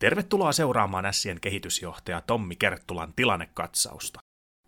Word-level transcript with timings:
Tervetuloa 0.00 0.52
seuraamaan 0.52 1.06
Ässien 1.06 1.40
kehitysjohtaja 1.40 2.20
Tommi 2.20 2.56
Kerttulan 2.56 3.12
tilannekatsausta. 3.16 4.18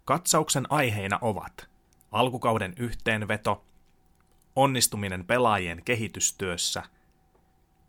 Katsauksen 0.05 0.67
aiheina 0.69 1.19
ovat 1.21 1.69
alkukauden 2.11 2.75
yhteenveto, 2.77 3.65
onnistuminen 4.57 5.27
pelaajien 5.27 5.83
kehitystyössä, 5.85 6.83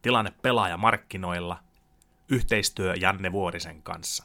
tilanne 0.02 0.34
pelaajamarkkinoilla, 0.42 1.64
yhteistyö 2.29 2.94
Janne 2.96 3.31
Vuorisen 3.31 3.83
kanssa. 3.83 4.23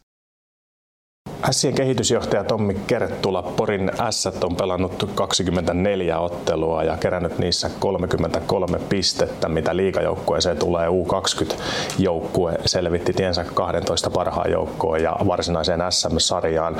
Ässien 1.48 1.74
kehitysjohtaja 1.74 2.44
Tommi 2.44 2.74
Kerttula, 2.86 3.42
Porin 3.42 3.90
Ässät 4.00 4.44
on 4.44 4.56
pelannut 4.56 5.10
24 5.14 6.18
ottelua 6.18 6.82
ja 6.82 6.96
kerännyt 6.96 7.38
niissä 7.38 7.70
33 7.78 8.78
pistettä, 8.88 9.48
mitä 9.48 9.76
liikajoukkueeseen 9.76 10.56
tulee. 10.56 10.88
U20-joukkue 10.88 12.58
selvitti 12.66 13.12
tiensä 13.12 13.44
12 13.54 14.10
parhaan 14.10 14.50
joukkoon 14.50 15.02
ja 15.02 15.16
varsinaiseen 15.26 15.80
SM-sarjaan. 15.90 16.76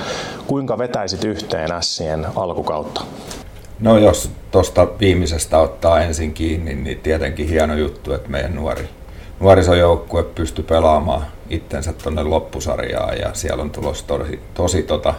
Kuinka 0.47 0.79
vetäisit 0.79 1.25
yhteen 1.25 1.73
Ässien 1.73 2.27
alkukautta? 2.37 3.01
No 3.81 3.99
jos 3.99 4.31
tuosta 4.51 4.89
viimeisestä 5.01 5.59
ottaa 5.59 6.01
ensin 6.01 6.35
kiinni, 6.35 6.75
niin 6.75 7.01
tietenkin 7.03 7.49
hieno 7.49 7.75
juttu, 7.75 8.13
että 8.13 8.29
meidän 8.29 8.55
nuori 8.55 8.89
nuorisojoukkue 9.41 10.23
pystyi 10.23 10.65
pelaamaan 10.65 11.27
itsensä 11.51 11.93
tuonne 11.93 12.23
loppusarjaan 12.23 13.19
ja 13.19 13.31
siellä 13.33 13.63
on 13.63 13.71
tulossa 13.71 14.07
tosi, 14.07 14.41
tosi 14.55 14.83
tota, 14.83 15.15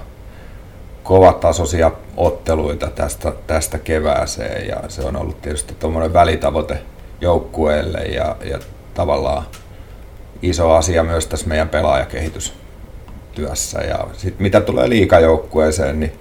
kovatasoisia 1.03 1.91
otteluita 2.17 2.89
tästä, 2.89 3.33
tästä 3.47 3.79
kevääseen 3.79 4.67
ja 4.67 4.77
se 4.88 5.02
on 5.02 5.15
ollut 5.15 5.41
tietysti 5.41 5.75
tuommoinen 5.79 6.13
välitavoite 6.13 6.81
joukkueelle 7.21 7.99
ja, 7.99 8.35
ja 8.43 8.59
tavallaan 8.93 9.43
iso 10.41 10.71
asia 10.71 11.03
myös 11.03 11.27
tässä 11.27 11.47
meidän 11.47 11.69
pelaajakehitystyössä. 11.69 13.80
Ja 13.80 14.07
sit 14.17 14.39
mitä 14.39 14.61
tulee 14.61 14.89
liikajoukkueeseen, 14.89 16.00
niin, 16.00 16.13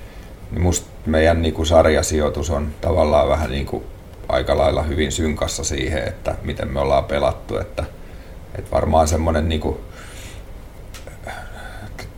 niin 0.50 0.62
musta 0.62 0.86
meidän 1.06 1.42
niin 1.42 1.54
kuin 1.54 1.66
sarjasijoitus 1.66 2.50
on 2.50 2.68
tavallaan 2.80 3.28
vähän 3.28 3.50
niin 3.50 3.66
kuin 3.66 3.84
aika 4.28 4.58
lailla 4.58 4.82
hyvin 4.82 5.12
synkassa 5.12 5.64
siihen, 5.64 6.08
että 6.08 6.34
miten 6.42 6.72
me 6.72 6.80
ollaan 6.80 7.04
pelattu. 7.04 7.58
Että, 7.58 7.84
että 8.58 8.70
varmaan 8.70 9.08
semmoinen 9.08 9.48
niin 9.48 9.60
kuin, 9.60 9.76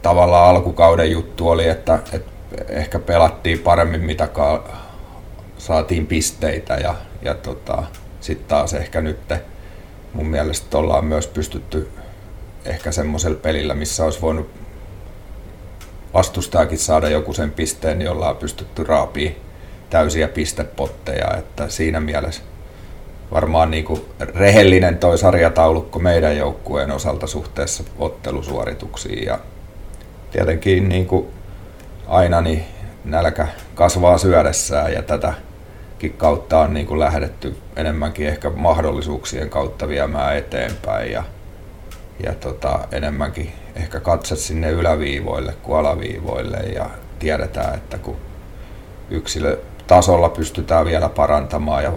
tavallaan 0.03 0.49
alkukauden 0.49 1.11
juttu 1.11 1.49
oli, 1.49 1.69
että, 1.69 1.99
että 2.13 2.31
ehkä 2.69 2.99
pelattiin 2.99 3.59
paremmin, 3.59 4.01
mitä 4.01 4.29
saatiin 5.59 6.07
pisteitä 6.07 6.75
ja, 6.75 6.95
ja 7.23 7.35
tota, 7.35 7.83
sitten 8.21 8.49
taas 8.49 8.75
ehkä 8.75 9.01
nyt 9.01 9.19
mun 10.13 10.27
mielestä 10.27 10.79
ollaan 10.79 11.05
myös 11.05 11.27
pystytty 11.27 11.89
ehkä 12.65 12.93
semmoisella 12.93 13.39
pelillä, 13.43 13.75
missä 13.75 14.05
olisi 14.05 14.21
voinut 14.21 14.51
vastustajakin 16.15 16.79
saada 16.79 17.09
joku 17.09 17.33
sen 17.33 17.51
pisteen, 17.51 17.99
niin 17.99 18.11
ollaan 18.11 18.37
pystytty 18.37 18.85
raapii 18.85 19.37
täysiä 19.91 20.29
pistepotteja, 20.29 21.37
että 21.39 21.69
siinä 21.69 22.01
mielessä 22.01 22.43
varmaan 23.33 23.71
niin 23.71 23.85
kuin 23.85 24.05
rehellinen 24.19 24.99
toi 24.99 25.19
sarjataulukko 25.19 25.99
meidän 25.99 26.37
joukkueen 26.37 26.91
osalta 26.91 27.27
suhteessa 27.27 27.85
ottelusuorituksiin 27.99 29.27
ja 29.27 29.39
tietenkin 30.31 30.89
niin 30.89 31.07
kuin 31.07 31.27
aina 32.09 32.41
niin 32.41 32.65
nälkä 33.05 33.47
kasvaa 33.75 34.19
syödessään 34.19 34.93
ja 34.93 35.03
tätäkin 35.03 36.13
kautta 36.17 36.61
on 36.61 36.75
niin 36.75 36.87
kuin 36.87 37.01
lähdetty 37.01 37.57
enemmänkin 37.77 38.27
ehkä 38.27 38.51
mahdollisuuksien 38.51 39.51
kautta 39.51 39.89
viemään 39.89 40.37
eteenpäin 40.37 41.13
ja, 41.13 41.25
ja 42.25 42.35
tota, 42.35 42.81
enemmänkin 42.93 43.53
ehkä 43.75 44.01
katse 44.01 44.37
sinne 44.37 44.71
yläviivoille 44.71 45.55
kuin 45.63 45.79
alaviivoille 45.79 46.57
ja 46.57 46.91
tiedetään, 47.19 47.75
että 47.75 47.99
kun 47.99 48.17
yksilötasolla 49.11 50.29
pystytään 50.29 50.87
vielä 50.87 51.09
parantamaan 51.09 51.85
ja 51.85 51.93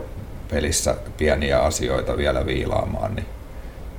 pelissä 0.51 0.95
pieniä 1.17 1.59
asioita 1.59 2.17
vielä 2.17 2.45
viilaamaan, 2.45 3.15
niin, 3.15 3.27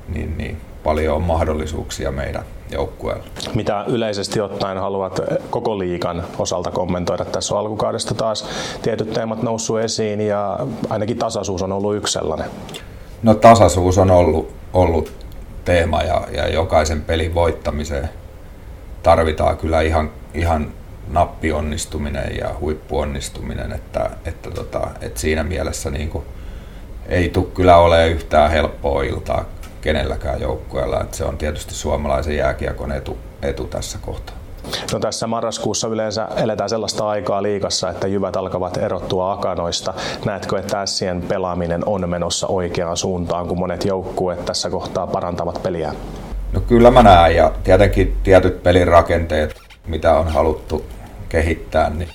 niin, 0.09 0.39
niin 0.39 0.61
paljon 0.85 1.17
on 1.17 1.23
mahdollisuuksia 1.23 2.13
meidän 2.13 2.45
joukkueella. 2.75 3.25
Mitä 3.55 3.85
yleisesti 3.89 4.41
ottaen 4.41 4.79
haluat 4.79 5.21
koko 5.51 5.79
liikan 5.79 6.25
osalta 6.39 6.71
kommentoida? 6.71 7.25
Tässä 7.25 7.55
on 7.55 7.61
alkukaudesta 7.61 8.15
taas 8.15 8.49
tietyt 8.83 9.13
teemat 9.13 9.43
noussut 9.43 9.81
esiin 9.81 10.21
ja 10.21 10.59
ainakin 10.91 11.19
tasaisuus 11.19 11.63
on 11.63 11.73
ollut 11.73 11.97
yksi 11.97 12.13
sellainen. 12.13 12.47
No 13.23 13.35
tasaisuus 13.35 13.99
on 13.99 14.11
ollut, 14.11 14.53
ollut 14.73 15.13
teema 15.65 16.03
ja, 16.03 16.23
ja 16.37 16.49
jokaisen 16.49 17.03
pelin 17.03 17.35
voittamiseen 17.35 18.11
tarvitaan 19.03 19.57
kyllä 19.57 19.81
ihan, 19.81 20.11
ihan 20.35 20.73
nappionnistuminen 21.09 22.37
ja 22.39 22.51
huippuonnistuminen, 22.61 23.73
että, 23.73 24.11
että, 24.25 24.51
tota, 24.51 24.89
että 25.01 25.21
siinä 25.21 25.45
mielessä 25.45 25.91
niin 25.91 26.09
kuin, 26.09 26.25
ei 27.09 27.29
tule 27.29 27.47
kyllä 27.55 27.77
ole 27.77 28.09
yhtään 28.09 28.51
helppoa 28.51 29.03
iltaa 29.03 29.45
kenelläkään 29.85 30.41
joukkueella. 30.41 31.01
Että 31.01 31.17
se 31.17 31.25
on 31.25 31.39
tietysti 31.39 31.75
suomalaisen 31.75 32.37
jääkiekon 32.37 32.93
etu, 32.93 33.19
etu 33.43 33.65
tässä 33.65 33.99
kohtaa. 34.03 34.37
No 34.93 34.99
tässä 34.99 35.27
marraskuussa 35.27 35.89
yleensä 35.89 36.29
eletään 36.37 36.71
sellaista 36.71 37.09
aikaa 37.09 37.43
liikassa, 37.43 37.91
että 37.91 38.07
jyvät 38.07 38.37
alkavat 38.37 38.77
erottua 38.77 39.33
akanoista. 39.33 39.95
Näetkö, 40.25 40.59
että 40.59 40.81
ässien 40.81 41.23
pelaaminen 41.23 41.83
on 41.87 42.09
menossa 42.09 42.47
oikeaan 42.47 42.97
suuntaan, 42.97 43.49
kun 43.49 43.59
monet 43.59 43.85
joukkueet 43.85 44.45
tässä 44.45 44.71
kohtaa 44.71 45.07
parantavat 45.07 45.63
peliä? 45.63 45.95
No 46.53 46.61
kyllä 46.61 46.91
mä 46.91 47.03
näen 47.03 47.37
ja 47.37 47.53
tietenkin 47.65 48.17
tietyt 48.23 48.63
pelin 48.63 48.89
rakenteet, 48.89 49.55
mitä 49.87 50.15
on 50.15 50.29
haluttu 50.29 50.85
kehittää, 51.29 51.91
niin 51.91 52.09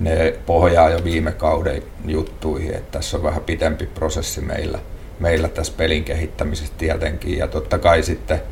ne 0.00 0.34
pohjaa 0.46 0.90
jo 0.90 1.04
viime 1.04 1.32
kauden 1.32 1.82
juttuihin, 2.06 2.74
että 2.74 2.98
tässä 2.98 3.16
on 3.16 3.22
vähän 3.22 3.42
pitempi 3.42 3.86
prosessi 3.86 4.40
meillä, 4.40 4.78
meillä 5.20 5.48
tässä 5.48 5.72
pelin 5.76 6.04
kehittämisessä 6.04 6.74
tietenkin. 6.78 7.38
Ja 7.38 7.48
totta 7.48 7.78
kai 7.78 8.02
sitten 8.02 8.42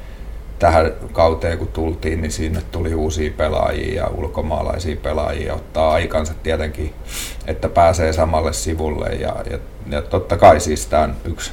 tähän 0.58 0.92
kauteen 1.12 1.58
kun 1.58 1.68
tultiin, 1.68 2.20
niin 2.20 2.32
sinne 2.32 2.62
tuli 2.72 2.94
uusia 2.94 3.30
pelaajia 3.36 4.02
ja 4.02 4.08
ulkomaalaisia 4.08 4.96
pelaajia. 4.96 5.54
Ottaa 5.54 5.92
aikansa 5.92 6.34
tietenkin, 6.42 6.94
että 7.46 7.68
pääsee 7.68 8.12
samalle 8.12 8.52
sivulle. 8.52 9.08
Ja, 9.08 9.36
ja, 9.50 9.58
ja 9.90 10.02
totta 10.02 10.36
kai 10.36 10.60
siis 10.60 10.86
tämä 10.86 11.02
on 11.02 11.16
yksi, 11.24 11.52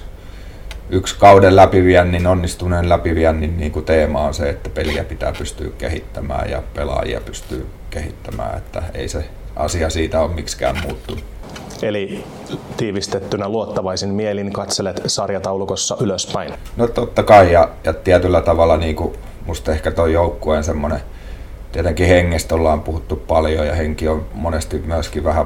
yksi 0.90 1.16
kauden 1.20 1.56
läpiviennin, 1.56 2.28
onnistuneen 2.28 2.90
läpiviennin 2.90 3.58
niin 3.58 3.72
kuin 3.72 3.86
teema 3.86 4.22
on 4.22 4.34
se, 4.34 4.50
että 4.50 4.70
peliä 4.70 5.04
pitää 5.04 5.34
pystyä 5.38 5.70
kehittämään 5.78 6.50
ja 6.50 6.64
pelaajia 6.74 7.22
pystyy 7.22 7.68
kehittämään. 7.90 8.58
Että 8.58 8.84
ei 8.94 9.08
se 9.08 9.26
asia 9.56 9.90
siitä 9.90 10.22
ole 10.22 10.34
miksikään 10.34 10.82
muuttunut. 10.84 11.39
Eli 11.82 12.24
tiivistettynä 12.78 13.50
luottavaisin 13.50 14.10
mielin 14.10 14.54
katselet 14.54 15.02
sarjataulukossa 15.08 15.98
ylöspäin. 16.02 16.54
No 16.78 16.88
totta 16.88 17.24
kai 17.24 17.54
ja, 17.54 17.70
ja 17.84 17.94
tietyllä 17.94 18.42
tavalla 18.42 18.78
niin 18.78 18.96
kuin 18.96 19.14
musta 19.46 19.72
ehkä 19.72 19.92
tuo 19.92 20.06
joukkueen 20.06 20.64
semmoinen, 20.64 21.00
tietenkin 21.72 22.08
hengestä 22.08 22.56
ollaan 22.56 22.82
puhuttu 22.82 23.16
paljon 23.16 23.68
ja 23.68 23.76
henki 23.76 24.08
on 24.08 24.26
monesti 24.34 24.78
myöskin 24.86 25.24
vähän 25.24 25.46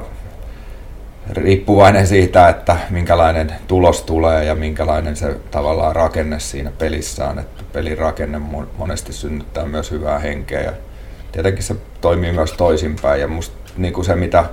riippuvainen 1.30 2.06
siitä, 2.06 2.48
että 2.48 2.76
minkälainen 2.90 3.52
tulos 3.66 4.02
tulee 4.02 4.44
ja 4.44 4.54
minkälainen 4.54 5.16
se 5.16 5.36
tavallaan 5.50 5.96
rakenne 5.96 6.40
siinä 6.40 6.72
pelissä 6.78 7.28
on. 7.28 7.38
Että 7.38 7.64
pelin 7.72 7.98
rakenne 7.98 8.40
monesti 8.78 9.12
synnyttää 9.12 9.66
myös 9.66 9.90
hyvää 9.90 10.18
henkeä 10.18 10.60
ja 10.60 10.72
tietenkin 11.32 11.62
se 11.62 11.76
toimii 12.00 12.32
myös 12.32 12.52
toisinpäin 12.52 13.20
ja 13.20 13.28
musta 13.28 13.56
niin 13.76 13.94
kuin 13.94 14.04
se 14.04 14.14
mitä 14.14 14.44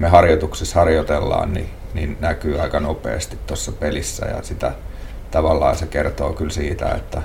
me 0.00 0.08
harjoituksissa 0.08 0.78
harjoitellaan, 0.78 1.54
niin, 1.54 1.70
niin 1.94 2.16
näkyy 2.20 2.60
aika 2.60 2.80
nopeasti 2.80 3.38
tuossa 3.46 3.72
pelissä 3.72 4.26
ja 4.26 4.42
sitä 4.42 4.72
tavallaan 5.30 5.76
se 5.76 5.86
kertoo 5.86 6.32
kyllä 6.32 6.50
siitä, 6.50 6.88
että, 6.90 7.22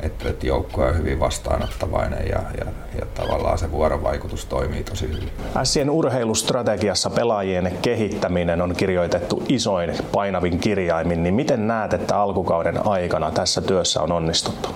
että, 0.00 0.28
että 0.28 0.46
joukkue 0.46 0.86
on 0.86 0.98
hyvin 0.98 1.20
vastaanottavainen 1.20 2.28
ja, 2.28 2.40
ja, 2.58 2.64
ja 2.98 3.06
tavallaan 3.14 3.58
se 3.58 3.70
vuorovaikutus 3.70 4.44
toimii 4.44 4.84
tosi 4.84 5.08
hyvin. 5.08 5.30
Ässien 5.56 5.90
urheilustrategiassa 5.90 7.10
pelaajien 7.10 7.78
kehittäminen 7.82 8.62
on 8.62 8.74
kirjoitettu 8.76 9.42
isoin 9.48 9.94
painavin 10.12 10.58
kirjaimin, 10.58 11.22
niin 11.22 11.34
miten 11.34 11.66
näet, 11.66 11.92
että 11.92 12.16
alkukauden 12.16 12.86
aikana 12.86 13.30
tässä 13.30 13.60
työssä 13.60 14.02
on 14.02 14.12
onnistuttu? 14.12 14.68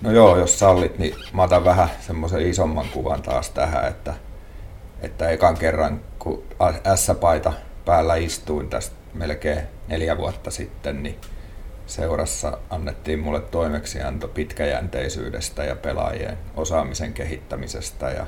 No 0.00 0.10
joo, 0.10 0.38
jos 0.38 0.58
sallit, 0.58 0.98
niin 0.98 1.14
mä 1.32 1.42
otan 1.42 1.64
vähän 1.64 1.88
semmoisen 2.00 2.46
isomman 2.46 2.86
kuvan 2.92 3.22
taas 3.22 3.50
tähän, 3.50 3.88
että, 3.88 4.14
että 5.04 5.28
ekan 5.28 5.58
kerran 5.58 6.00
kun 6.18 6.42
S-paita 6.94 7.52
päällä 7.84 8.14
istuin 8.14 8.70
tästä 8.70 8.96
melkein 9.14 9.60
neljä 9.88 10.16
vuotta 10.16 10.50
sitten, 10.50 11.02
niin 11.02 11.18
seurassa 11.86 12.58
annettiin 12.70 13.18
mulle 13.18 13.40
toimeksianto 13.40 14.28
pitkäjänteisyydestä 14.28 15.64
ja 15.64 15.76
pelaajien 15.76 16.38
osaamisen 16.56 17.12
kehittämisestä 17.12 18.10
ja 18.10 18.26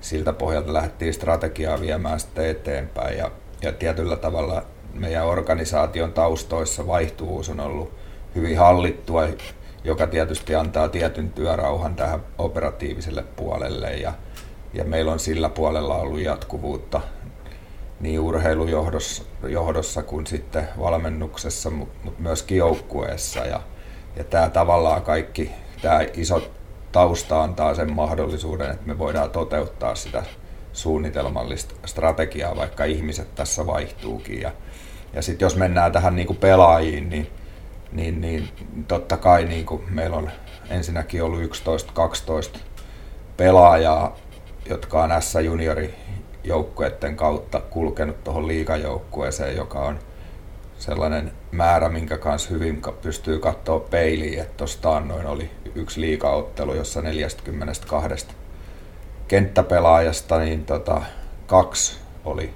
siltä 0.00 0.32
pohjalta 0.32 0.72
lähdettiin 0.72 1.14
strategiaa 1.14 1.80
viemään 1.80 2.20
sitten 2.20 2.46
eteenpäin 2.46 3.18
ja, 3.18 3.30
ja 3.62 3.72
tietyllä 3.72 4.16
tavalla 4.16 4.62
meidän 4.94 5.26
organisaation 5.26 6.12
taustoissa 6.12 6.86
vaihtuvuus 6.86 7.48
on 7.48 7.60
ollut 7.60 7.92
hyvin 8.34 8.58
hallittua 8.58 9.28
joka 9.84 10.06
tietysti 10.06 10.54
antaa 10.54 10.88
tietyn 10.88 11.30
työrauhan 11.30 11.96
tähän 11.96 12.20
operatiiviselle 12.38 13.24
puolelle 13.36 13.96
ja, 13.96 14.12
ja 14.74 14.84
meillä 14.84 15.12
on 15.12 15.18
sillä 15.18 15.48
puolella 15.48 15.96
ollut 15.96 16.20
jatkuvuutta 16.20 17.00
niin 18.00 18.20
urheilujohdossa 18.20 19.24
johdossa 19.48 20.02
kuin 20.02 20.26
sitten 20.26 20.68
valmennuksessa, 20.78 21.70
mutta 21.70 22.10
myöskin 22.18 22.58
joukkueessa. 22.58 23.40
Ja, 23.40 23.60
ja 24.16 24.24
tämä 24.24 24.50
tavallaan 24.50 25.02
kaikki, 25.02 25.50
tämä 25.82 26.00
iso 26.14 26.50
tausta 26.92 27.42
antaa 27.42 27.74
sen 27.74 27.92
mahdollisuuden, 27.92 28.70
että 28.70 28.86
me 28.86 28.98
voidaan 28.98 29.30
toteuttaa 29.30 29.94
sitä 29.94 30.22
suunnitelmallista 30.72 31.74
strategiaa, 31.86 32.56
vaikka 32.56 32.84
ihmiset 32.84 33.34
tässä 33.34 33.66
vaihtuukin. 33.66 34.40
Ja, 34.40 34.52
ja 35.12 35.22
sitten 35.22 35.46
jos 35.46 35.56
mennään 35.56 35.92
tähän 35.92 36.16
niin 36.16 36.26
kuin 36.26 36.36
pelaajiin, 36.36 37.10
niin, 37.10 37.30
niin, 37.92 38.20
niin 38.20 38.48
totta 38.88 39.16
kai 39.16 39.44
niin 39.44 39.66
kuin 39.66 39.82
meillä 39.90 40.16
on 40.16 40.30
ensinnäkin 40.70 41.22
ollut 41.22 41.40
11-12 42.56 42.58
pelaajaa, 43.36 44.16
jotka 44.68 45.02
on 45.02 45.22
S-juniori 45.22 45.94
joukkueiden 46.44 47.16
kautta 47.16 47.60
kulkenut 47.60 48.24
tuohon 48.24 48.48
liikajoukkueeseen, 48.48 49.56
joka 49.56 49.78
on 49.78 49.98
sellainen 50.78 51.32
määrä, 51.52 51.88
minkä 51.88 52.18
kanssa 52.18 52.50
hyvin 52.50 52.82
pystyy 53.02 53.38
katsoa 53.38 53.80
peiliin, 53.80 54.40
että 54.40 54.56
tuosta 54.56 55.00
noin 55.00 55.26
oli 55.26 55.50
yksi 55.74 56.00
liikaottelu, 56.00 56.74
jossa 56.74 57.02
42 57.02 58.26
kenttäpelaajasta, 59.28 60.38
niin 60.38 60.64
tota, 60.64 61.02
kaksi 61.46 61.96
oli 62.24 62.54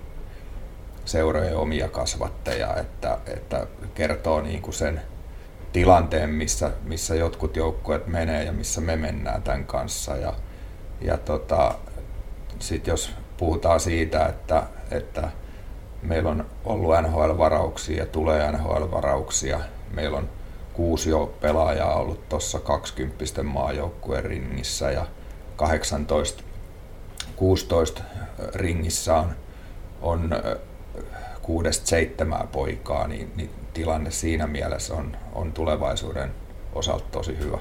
seurojen 1.05 1.57
omia 1.57 1.89
kasvatteja, 1.89 2.77
että, 2.77 3.19
että 3.27 3.67
kertoo 3.95 4.41
niin 4.41 4.63
kuin 4.63 4.75
sen 4.75 5.01
tilanteen, 5.73 6.31
missä, 6.31 6.71
missä 6.85 7.15
jotkut 7.15 7.57
joukkueet 7.57 8.07
menee 8.07 8.45
ja 8.45 8.53
missä 8.53 8.81
me 8.81 8.97
mennään 8.97 9.43
tämän 9.43 9.65
kanssa. 9.65 10.17
Ja, 10.17 10.33
ja 11.01 11.19
tota, 11.19 11.75
sitten 12.65 12.93
jos 12.93 13.11
puhutaan 13.37 13.81
siitä, 13.81 14.27
että, 14.27 14.63
että 14.91 15.29
meillä 16.03 16.31
on 16.31 16.47
ollut 16.65 16.95
NHL-varauksia 17.03 17.99
ja 17.99 18.07
tulee 18.07 18.53
NHL-varauksia. 18.53 19.61
Meillä 19.91 20.19
on 20.19 20.29
kuusi 20.73 21.11
jo 21.11 21.35
pelaajaa 21.41 21.95
ollut 21.95 22.29
tuossa 22.29 22.61
20 22.61 23.43
maajoukkueen 23.43 24.25
ringissä 24.25 24.91
ja 24.91 25.07
18, 25.57 26.43
16 27.37 28.03
ringissä 28.55 29.15
on, 29.15 29.37
on 30.03 30.31
kuudesta 31.43 31.87
seitsemää 31.87 32.47
poikaa, 32.53 33.09
niin, 33.09 33.33
niin 33.37 33.51
tilanne 33.75 34.11
siinä 34.11 34.47
mielessä 34.47 34.95
on, 34.95 35.17
on 35.33 35.53
tulevaisuuden 35.53 36.35
osalta 36.75 37.05
tosi 37.13 37.39
hyvä. 37.39 37.59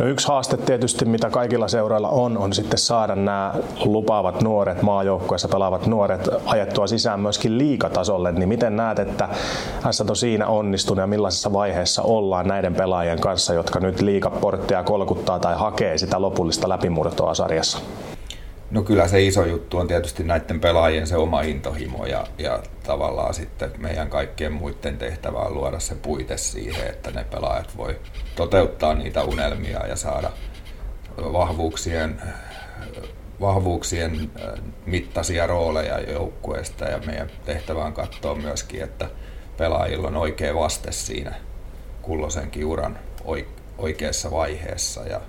No 0.00 0.06
yksi 0.06 0.28
haaste 0.28 0.56
tietysti, 0.56 1.04
mitä 1.04 1.30
kaikilla 1.30 1.68
seuroilla 1.68 2.08
on, 2.08 2.38
on 2.38 2.52
sitten 2.52 2.78
saada 2.78 3.16
nämä 3.16 3.54
lupaavat 3.84 4.42
nuoret, 4.42 4.82
maajoukkueessa 4.82 5.48
pelaavat 5.48 5.86
nuoret 5.86 6.28
ajettua 6.46 6.86
sisään 6.86 7.20
myöskin 7.20 7.58
liikatasolle. 7.58 8.32
Niin 8.32 8.48
miten 8.48 8.76
näet, 8.76 8.98
että 8.98 9.28
S 9.90 10.00
on 10.00 10.16
siinä 10.16 10.46
onnistunut 10.46 11.02
ja 11.02 11.06
millaisessa 11.06 11.52
vaiheessa 11.52 12.02
ollaan 12.02 12.48
näiden 12.48 12.74
pelaajien 12.74 13.20
kanssa, 13.20 13.54
jotka 13.54 13.80
nyt 13.80 14.00
liikaporttia 14.00 14.82
kolkuttaa 14.82 15.38
tai 15.38 15.54
hakee 15.54 15.98
sitä 15.98 16.22
lopullista 16.22 16.68
läpimurtoa 16.68 17.34
sarjassa? 17.34 17.78
No 18.70 18.82
kyllä 18.82 19.08
se 19.08 19.22
iso 19.22 19.44
juttu 19.44 19.78
on 19.78 19.88
tietysti 19.88 20.24
näiden 20.24 20.60
pelaajien 20.60 21.06
se 21.06 21.16
oma 21.16 21.42
intohimo 21.42 22.06
ja, 22.06 22.26
ja 22.38 22.62
tavallaan 22.82 23.34
sitten 23.34 23.70
meidän 23.78 24.10
kaikkien 24.10 24.52
muiden 24.52 24.98
tehtävä 24.98 25.38
on 25.38 25.54
luoda 25.54 25.78
se 25.78 25.94
puite 25.94 26.36
siihen, 26.36 26.86
että 26.86 27.10
ne 27.10 27.24
pelaajat 27.24 27.76
voi 27.76 27.98
toteuttaa 28.36 28.94
niitä 28.94 29.22
unelmia 29.22 29.86
ja 29.86 29.96
saada 29.96 30.30
vahvuuksien, 31.16 32.22
vahvuuksien 33.40 34.30
äh, 34.42 34.60
mittaisia 34.86 35.46
rooleja 35.46 36.00
joukkueesta. 36.00 36.84
Ja 36.84 36.98
meidän 37.06 37.30
tehtävä 37.44 37.84
on 37.84 37.92
katsoa 37.92 38.34
myöskin, 38.34 38.82
että 38.82 39.10
pelaajilla 39.56 40.08
on 40.08 40.16
oikea 40.16 40.54
vaste 40.54 40.92
siinä 40.92 41.34
kulloisenkin 42.02 42.64
uran 42.64 42.98
oikeassa 43.78 44.30
vaiheessa. 44.30 45.06
Ja 45.06 45.20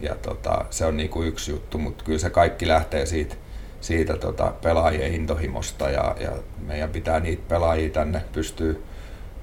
ja 0.00 0.14
tota, 0.14 0.64
se 0.70 0.86
on 0.86 0.96
niinku 0.96 1.22
yksi 1.22 1.50
juttu, 1.50 1.78
mutta 1.78 2.04
kyllä 2.04 2.18
se 2.18 2.30
kaikki 2.30 2.68
lähtee 2.68 3.06
siitä, 3.06 3.34
siitä 3.80 4.16
tota 4.16 4.52
pelaajien 4.62 5.14
intohimosta 5.14 5.90
ja, 5.90 6.16
ja 6.20 6.32
meidän 6.66 6.90
pitää 6.90 7.20
niitä 7.20 7.42
pelaajia 7.48 7.90
tänne 7.90 8.22
pystyä, 8.32 8.74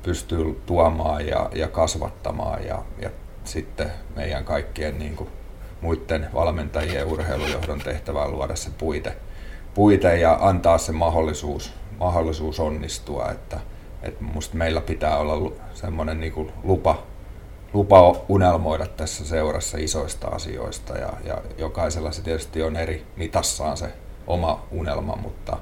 pystyy 0.03 0.61
tuomaan 0.65 1.27
ja, 1.27 1.49
ja 1.53 1.67
kasvattamaan 1.67 2.65
ja, 2.65 2.83
ja 3.01 3.09
sitten 3.43 3.91
meidän 4.15 4.45
kaikkien 4.45 4.99
niinku 4.99 5.27
muiden 5.81 6.27
valmentajien 6.33 7.07
urheilujohdon 7.07 7.79
tehtävää 7.79 8.27
luoda 8.27 8.55
se 8.55 8.69
puite, 8.77 9.15
puite 9.73 10.17
ja 10.17 10.37
antaa 10.41 10.77
se 10.77 10.91
mahdollisuus, 10.91 11.73
mahdollisuus 11.99 12.59
onnistua, 12.59 13.31
että, 13.31 13.59
että 14.03 14.23
musta 14.23 14.57
meillä 14.57 14.81
pitää 14.81 15.17
olla 15.17 15.51
semmoinen 15.73 16.19
niinku 16.19 16.51
lupa 16.63 17.10
lupa 17.73 18.15
unelmoida 18.29 18.85
tässä 18.85 19.25
seurassa 19.25 19.77
isoista 19.77 20.27
asioista 20.27 20.97
ja, 20.97 21.13
ja 21.25 21.41
jokaisella 21.57 22.11
se 22.11 22.21
tietysti 22.21 22.63
on 22.63 22.75
eri 22.75 23.05
mitassaan 23.15 23.77
se 23.77 23.93
oma 24.27 24.65
unelma, 24.71 25.15
mutta, 25.15 25.57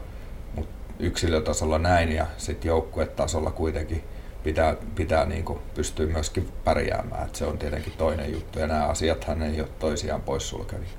mutta 0.56 0.76
yksilötasolla 1.00 1.80
näin 1.80 2.12
ja 2.12 2.26
sitten 2.38 2.70
joukkuetasolla 2.70 3.52
kuitenkin 3.52 4.04
pitää, 4.44 4.76
pitää 4.96 5.26
niin 5.26 5.46
kuin 5.46 5.60
pystyä 5.76 6.06
myöskin 6.06 6.50
pärjäämään. 6.64 7.26
Et 7.26 7.36
se 7.36 7.46
on 7.46 7.58
tietenkin 7.58 7.94
toinen 7.98 8.32
juttu 8.32 8.60
ja 8.60 8.68
nämä 8.68 8.86
asiathan 8.86 9.44
ei 9.44 9.62
ole 9.62 9.70
toisiaan 9.80 10.22
poissulkevia. 10.22 10.90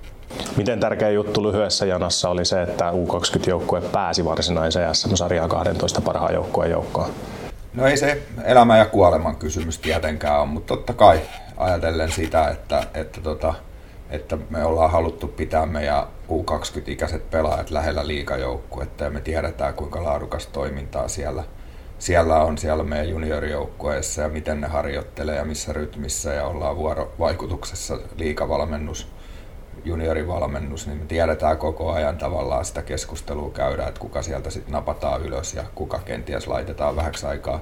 Miten 0.57 0.81
tärkeä 0.81 1.11
juttu 1.11 1.43
lyhyessä 1.43 1.87
janassa 1.87 2.29
oli 2.29 2.45
se, 2.45 2.63
että 2.63 2.91
U20-joukkue 2.91 3.81
pääsi 3.81 4.25
varsinaiseen 4.25 4.95
SM-sarjaan 4.95 5.49
12 5.49 6.01
parhaan 6.01 6.35
joukkueen 6.35 6.71
joukkoon? 6.71 7.11
No 7.75 7.87
ei 7.87 7.97
se 7.97 8.23
elämän 8.45 8.79
ja 8.79 8.87
kuoleman 8.87 9.37
kysymys 9.37 9.79
tietenkään 9.79 10.41
ole, 10.41 10.49
mutta 10.49 10.77
totta 10.77 10.93
kai 10.93 11.21
ajatellen 11.57 12.13
sitä, 12.13 12.49
että, 12.49 12.87
että, 12.95 13.21
tota, 13.21 13.55
että 14.11 14.39
me 14.51 14.65
ollaan 14.65 14.91
haluttu 14.91 15.29
pitää 15.29 15.67
meidän 15.67 16.07
U20-ikäiset 16.29 17.31
pelaajat 17.31 17.71
lähellä 17.71 18.07
liikajoukkuetta 18.07 19.05
ja 19.05 19.11
me 19.11 19.21
tiedetään 19.21 19.75
kuinka 19.75 20.05
laadukas 20.05 20.47
toimintaa 20.47 21.09
siellä, 21.09 21.45
siellä 21.99 22.43
on 22.43 22.59
siellä 22.59 22.85
meidän 22.85 23.09
juniorijoukkueessa 23.09 24.23
ja 24.23 24.29
miten 24.29 24.61
ne 24.61 24.67
harjoittelee 24.67 25.37
ja 25.37 25.45
missä 25.45 25.73
rytmissä 25.73 26.33
ja 26.33 26.47
ollaan 26.47 26.77
vuorovaikutuksessa 26.77 27.99
liikavalmennus 28.17 29.09
juniorivalmennus, 29.85 30.87
niin 30.87 30.99
me 30.99 31.05
tiedetään 31.07 31.59
koko 31.59 31.93
ajan 31.93 32.19
tavallaan 32.19 32.65
sitä 32.65 32.83
keskustelua 32.83 33.51
käydä, 33.51 33.87
että 33.87 34.01
kuka 34.01 34.23
sieltä 34.23 34.51
sitten 34.51 34.73
napataan 34.73 35.23
ylös 35.23 35.55
ja 35.55 35.65
kuka 35.75 35.99
kenties 35.99 36.47
laitetaan 36.47 36.97
vähäksi 36.97 37.27
aikaa 37.27 37.61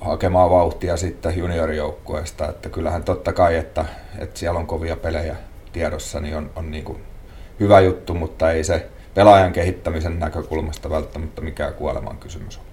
hakemaan 0.00 0.50
vauhtia 0.50 0.96
sitten 0.96 1.38
juniorijoukkueesta. 1.38 2.48
Että 2.48 2.68
kyllähän 2.68 3.04
totta 3.04 3.32
kai, 3.32 3.56
että, 3.56 3.84
että 4.18 4.38
siellä 4.38 4.60
on 4.60 4.66
kovia 4.66 4.96
pelejä 4.96 5.36
tiedossa, 5.72 6.20
niin 6.20 6.36
on, 6.36 6.50
on 6.56 6.70
niin 6.70 6.84
kuin 6.84 7.02
hyvä 7.60 7.80
juttu, 7.80 8.14
mutta 8.14 8.50
ei 8.50 8.64
se 8.64 8.88
pelaajan 9.14 9.52
kehittämisen 9.52 10.18
näkökulmasta 10.18 10.90
välttämättä 10.90 11.40
mikään 11.40 11.74
kuoleman 11.74 12.18
kysymys 12.18 12.58
ole 12.58 12.67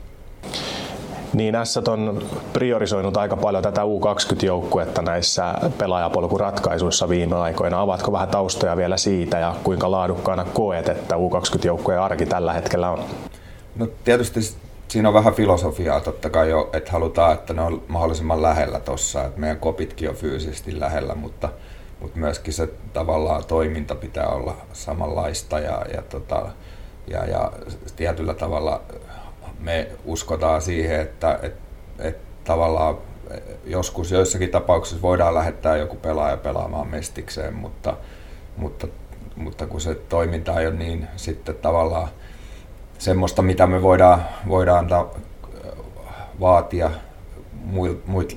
niin 1.33 1.55
S 1.63 1.77
on 1.77 2.23
priorisoinut 2.53 3.17
aika 3.17 3.37
paljon 3.37 3.63
tätä 3.63 3.81
U20-joukkuetta 3.81 5.01
näissä 5.01 5.53
pelaajapolkuratkaisuissa 5.77 7.09
viime 7.09 7.35
aikoina. 7.35 7.81
Avatko 7.81 8.11
vähän 8.11 8.27
taustoja 8.27 8.77
vielä 8.77 8.97
siitä 8.97 9.39
ja 9.39 9.55
kuinka 9.63 9.91
laadukkaana 9.91 10.45
koet, 10.53 10.89
että 10.89 11.15
U20-joukkueen 11.15 12.01
arki 12.01 12.25
tällä 12.25 12.53
hetkellä 12.53 12.89
on? 12.89 12.99
No 13.75 13.87
tietysti 14.03 14.39
siinä 14.87 15.09
on 15.09 15.13
vähän 15.13 15.33
filosofiaa 15.33 15.99
totta 15.99 16.29
kai 16.29 16.49
jo, 16.49 16.69
että 16.73 16.91
halutaan, 16.91 17.33
että 17.33 17.53
ne 17.53 17.61
on 17.61 17.83
mahdollisimman 17.87 18.41
lähellä 18.41 18.79
tuossa, 18.79 19.23
että 19.25 19.39
meidän 19.39 19.59
kopitkin 19.59 20.09
on 20.09 20.15
fyysisesti 20.15 20.79
lähellä, 20.79 21.15
mutta, 21.15 21.49
mutta 22.01 22.19
myöskin 22.19 22.53
se 22.53 22.69
tavallaan 22.93 23.45
toiminta 23.45 23.95
pitää 23.95 24.27
olla 24.27 24.55
samanlaista 24.73 25.59
ja, 25.59 25.85
ja, 25.93 26.01
tota, 26.01 26.45
ja, 27.07 27.25
ja 27.25 27.51
tietyllä 27.95 28.33
tavalla 28.33 28.81
me 29.59 29.87
uskotaan 30.05 30.61
siihen, 30.61 31.01
että, 31.01 31.39
että, 31.41 31.61
että 31.99 32.25
tavallaan 32.43 32.97
joskus 33.65 34.11
joissakin 34.11 34.49
tapauksissa 34.49 35.01
voidaan 35.01 35.35
lähettää 35.35 35.77
joku 35.77 35.95
pelaaja 35.95 36.37
pelaamaan 36.37 36.87
mestikseen, 36.87 37.53
mutta, 37.53 37.97
mutta, 38.57 38.87
mutta 39.35 39.67
kun 39.67 39.81
se 39.81 39.95
toiminta 39.95 40.59
ei 40.59 40.67
ole 40.67 40.75
niin 40.75 41.07
sitten 41.15 41.55
tavallaan 41.55 42.07
semmoista, 42.97 43.41
mitä 43.41 43.67
me 43.67 43.81
voidaan, 43.81 44.25
voidaan 44.47 44.79
antaa, 44.79 45.13
vaatia 46.39 46.91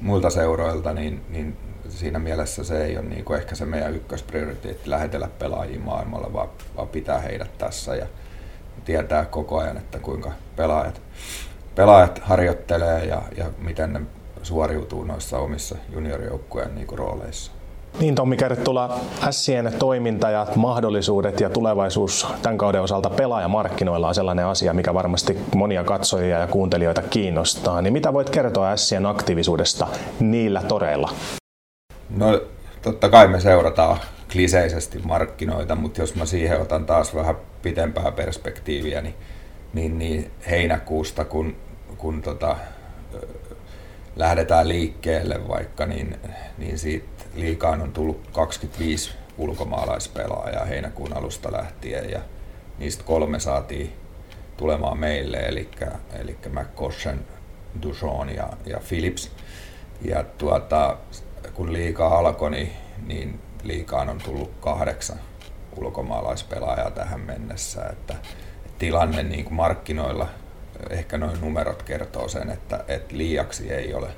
muilta 0.01 0.31
seuroilta, 0.31 0.93
niin, 0.93 1.25
niin 1.29 1.57
siinä 1.89 2.19
mielessä 2.19 2.65
se 2.65 2.85
ei 2.85 2.99
ole 2.99 3.07
niin 3.07 3.25
kuin 3.25 3.41
ehkä 3.41 3.55
se 3.55 3.65
meidän 3.65 3.95
ykkösprioriteetti 3.95 4.91
lähetellä 4.91 5.29
pelaajia 5.39 5.81
maailmalla, 5.81 6.33
vaan, 6.33 6.49
vaan 6.77 6.89
pitää 6.89 7.19
heidät 7.19 7.59
tässä 7.59 7.97
ja 7.97 8.07
tietää 8.89 9.25
koko 9.25 9.59
ajan, 9.59 9.77
että 9.77 9.99
kuinka 9.99 10.33
pelaajat, 10.57 11.01
pelaajat 11.75 12.19
harjoittelee 12.19 13.05
ja, 13.05 13.23
ja 13.37 13.45
miten 13.59 13.93
ne 13.93 14.01
suoriutuu 14.43 15.05
noissa 15.05 15.39
omissa 15.39 15.77
juniorijoukkueen 15.93 16.75
niin 16.75 16.87
rooleissa. 16.93 17.53
Niin 18.01 18.15
Tommi 18.15 18.37
Kerttula, 18.37 18.99
Sien 19.31 19.73
toiminta 19.79 20.31
ja 20.31 20.47
mahdollisuudet 20.57 21.41
ja 21.41 21.51
tulevaisuus 21.51 22.27
tämän 22.43 22.59
kauden 22.59 22.83
osalta 22.83 23.11
pelaajamarkkinoilla 23.11 24.09
on 24.09 24.15
sellainen 24.15 24.47
asia, 24.47 24.75
mikä 24.75 24.95
varmasti 24.95 25.39
monia 25.55 25.85
katsojia 25.85 26.39
ja 26.39 26.47
kuuntelijoita 26.47 27.03
kiinnostaa. 27.03 27.83
Niin 27.83 27.93
mitä 27.93 28.13
voit 28.13 28.31
kertoa 28.31 28.77
Sien 28.77 29.07
aktiivisuudesta 29.07 29.87
niillä 30.21 30.63
toreilla? 30.63 31.11
No 32.17 32.41
totta 32.83 33.09
kai 33.09 33.29
me 33.29 33.41
seurataan 33.41 33.99
kliseisesti 34.33 34.99
markkinoita, 34.99 35.75
mutta 35.75 36.01
jos 36.01 36.15
mä 36.15 36.27
siihen 36.27 36.61
otan 36.61 36.87
taas 36.87 37.15
vähän 37.15 37.37
pitempää 37.63 38.13
perspektiiviä, 38.13 39.01
niin, 39.01 39.15
niin, 39.73 39.99
niin 39.99 40.31
heinäkuusta, 40.51 41.25
kun, 41.25 41.57
kun 41.99 42.23
tota, 42.23 42.57
lähdetään 44.17 44.69
liikkeelle 44.69 45.49
vaikka, 45.49 45.87
niin, 45.87 46.17
niin 46.59 46.79
siitä 46.79 47.25
liikaan 47.35 47.83
on 47.83 47.93
tullut 47.93 48.29
25 48.33 49.15
ulkomaalaispelaajaa 49.39 50.65
heinäkuun 50.65 51.17
alusta 51.17 51.53
lähtien 51.53 52.11
ja 52.11 52.21
niistä 52.79 53.05
kolme 53.05 53.41
saatiin 53.41 53.93
tulemaan 54.57 54.99
meille, 54.99 55.37
eli, 55.37 55.69
eli 56.21 56.37
McCoshen, 56.49 57.21
Dujon 57.83 58.35
ja, 58.35 58.49
ja 58.67 58.81
Philips. 58.89 59.31
Ja 60.03 60.25
tuota, 60.39 60.97
kun 61.55 61.73
liikaa 61.73 62.19
alkoi, 62.19 62.51
niin, 62.51 62.73
niin 63.07 63.41
liikaan 63.63 64.09
on 64.09 64.19
tullut 64.25 64.51
kahdeksan 64.61 65.19
ulkomaalaispelaajaa 65.77 66.91
tähän 66.91 67.21
mennessä. 67.21 67.87
Että 67.87 68.15
tilanne 68.79 69.23
niin 69.23 69.45
kuin 69.45 69.55
markkinoilla, 69.55 70.29
ehkä 70.91 71.19
noin 71.19 71.41
numerot 71.41 71.83
kertoo 71.83 72.29
sen, 72.29 72.51
että, 72.51 72.85
että 72.89 73.17
liiaksi 73.17 73.73
ei 73.73 73.95
ole, 73.95 74.09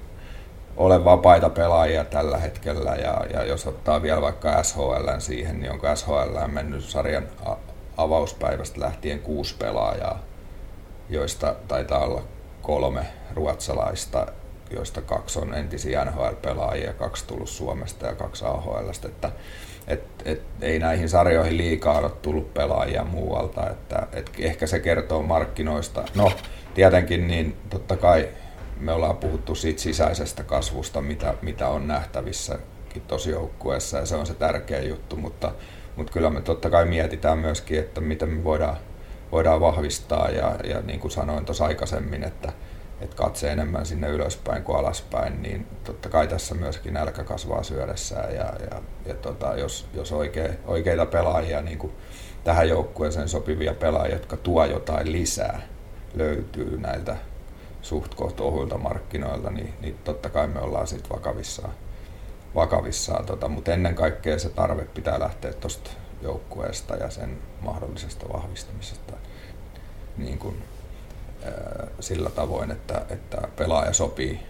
ole 0.76 1.04
vapaita 1.04 1.50
pelaajia 1.50 2.04
tällä 2.04 2.38
hetkellä. 2.38 2.90
Ja, 2.90 3.24
ja 3.32 3.44
jos 3.44 3.66
ottaa 3.66 4.02
vielä 4.02 4.22
vaikka 4.22 4.62
SHL 4.62 5.18
siihen, 5.18 5.60
niin 5.60 5.72
onko 5.72 5.96
SHL 5.96 6.46
mennyt 6.46 6.84
sarjan 6.84 7.28
avauspäivästä 7.96 8.80
lähtien 8.80 9.20
kuusi 9.20 9.54
pelaajaa, 9.58 10.18
joista 11.08 11.54
taitaa 11.68 12.04
olla 12.04 12.22
kolme 12.62 13.06
ruotsalaista 13.34 14.26
joista 14.70 15.02
kaksi 15.02 15.38
on 15.38 15.54
entisiä 15.54 16.04
NHL-pelaajia, 16.04 16.92
kaksi 16.92 17.26
tullut 17.26 17.48
Suomesta 17.48 18.06
ja 18.06 18.14
kaksi 18.14 18.44
AHLstä, 18.44 19.08
että 19.08 19.32
et, 19.86 20.04
et, 20.24 20.42
ei 20.60 20.78
näihin 20.78 21.08
sarjoihin 21.08 21.56
liikaa 21.56 21.98
ole 21.98 22.10
tullut 22.10 22.54
pelaajia 22.54 23.04
muualta, 23.04 23.70
että 23.70 24.06
et 24.12 24.30
ehkä 24.38 24.66
se 24.66 24.80
kertoo 24.80 25.22
markkinoista. 25.22 26.04
No, 26.14 26.32
tietenkin 26.74 27.28
niin 27.28 27.56
totta 27.70 27.96
kai 27.96 28.28
me 28.80 28.92
ollaan 28.92 29.16
puhuttu 29.16 29.54
siitä 29.54 29.80
sisäisestä 29.80 30.42
kasvusta, 30.42 31.00
mitä, 31.00 31.34
mitä 31.42 31.68
on 31.68 31.88
nähtävissä 31.88 32.58
tosi 33.06 33.30
joukkueessa 33.30 33.98
ja 33.98 34.06
se 34.06 34.16
on 34.16 34.26
se 34.26 34.34
tärkeä 34.34 34.80
juttu, 34.80 35.16
mutta, 35.16 35.52
mutta 35.96 36.12
kyllä 36.12 36.30
me 36.30 36.40
totta 36.40 36.70
kai 36.70 36.84
mietitään 36.84 37.38
myöskin, 37.38 37.78
että 37.78 38.00
miten 38.00 38.28
me 38.28 38.44
voidaan, 38.44 38.76
voidaan 39.32 39.60
vahvistaa. 39.60 40.28
Ja, 40.28 40.56
ja 40.64 40.80
niin 40.80 41.00
kuin 41.00 41.10
sanoin 41.10 41.44
tuossa 41.44 41.64
aikaisemmin, 41.64 42.24
että, 42.24 42.52
että 43.00 43.16
katse 43.16 43.52
enemmän 43.52 43.86
sinne 43.86 44.08
ylöspäin 44.08 44.62
kuin 44.62 44.78
alaspäin, 44.78 45.42
niin 45.42 45.66
totta 45.84 46.08
kai 46.08 46.28
tässä 46.28 46.54
myöskin 46.54 46.94
nälkä 46.94 47.24
kasvaa 47.24 47.62
syödessään 47.62 48.34
ja, 48.34 48.52
ja, 48.70 48.82
ja 49.06 49.14
tota, 49.14 49.54
jos, 49.56 49.86
jos 49.94 50.12
oikee, 50.12 50.58
oikeita 50.66 51.06
pelaajia 51.06 51.62
niin 51.62 51.78
kuin 51.78 51.92
tähän 52.44 52.68
joukkueeseen 52.68 53.28
sopivia 53.28 53.74
pelaajia, 53.74 54.14
jotka 54.14 54.36
tuo 54.36 54.64
jotain 54.64 55.12
lisää, 55.12 55.60
löytyy 56.14 56.80
näiltä 56.80 57.16
suht 57.82 58.14
koht 58.14 58.40
ohuilta 58.40 58.78
markkinoilta, 58.78 59.50
niin, 59.50 59.74
niin 59.80 59.98
totta 60.04 60.28
kai 60.28 60.46
me 60.46 60.60
ollaan 60.60 60.86
sitten 60.86 61.10
vakavissaan. 61.10 61.72
vakavissaan 62.54 63.26
tota, 63.26 63.48
mutta 63.48 63.72
ennen 63.72 63.94
kaikkea 63.94 64.38
se 64.38 64.48
tarve 64.48 64.84
pitää 64.84 65.20
lähteä 65.20 65.52
tuosta 65.52 65.90
joukkueesta 66.22 66.96
ja 66.96 67.10
sen 67.10 67.38
mahdollisesta 67.60 68.32
vahvistamisesta. 68.32 69.12
Niin 70.16 70.38
kuin 70.38 70.62
sillä 72.00 72.30
tavoin, 72.30 72.70
että, 72.70 73.02
että 73.10 73.38
pelaaja 73.56 73.92
sopii 73.92 74.40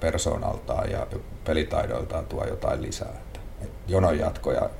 persoonaltaan 0.00 0.90
ja 0.90 1.06
pelitaidoiltaan 1.44 2.26
tuo 2.26 2.44
jotain 2.44 2.82
lisää. 2.82 3.08
Että, 3.08 3.40
että 3.60 3.92
jonon 3.92 4.18
jatkoja 4.18 4.70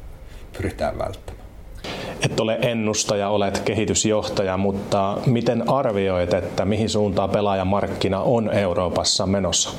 pyritään 0.56 0.98
välttämään. 0.98 1.44
Et 2.24 2.40
ole 2.40 2.58
ennustaja, 2.62 3.28
olet 3.28 3.58
kehitysjohtaja, 3.58 4.56
mutta 4.56 5.18
miten 5.26 5.70
arvioit, 5.70 6.34
että 6.34 6.64
mihin 6.64 6.88
suuntaan 6.88 7.30
pelaajamarkkina 7.30 8.20
on 8.20 8.50
Euroopassa 8.50 9.26
menossa? 9.26 9.70